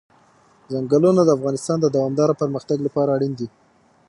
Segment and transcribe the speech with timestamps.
[0.71, 3.47] ځنګلونه د افغانستان د دوامداره پرمختګ لپاره اړین دي.